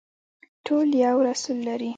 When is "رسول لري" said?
1.29-1.89